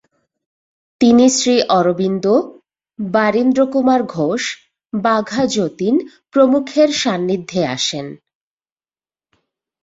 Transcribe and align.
তিনি 1.01 1.25
শ্রীঅরবিন্দ, 1.29 2.25
বারীন্দ্রকুমার 2.99 4.01
ঘোষ, 4.07 4.43
বাঘা 4.93 5.43
যতীন 5.47 5.95
প্রমুখের 6.31 6.89
সান্নিধ্যে 6.93 7.61
আসেন। 7.67 8.07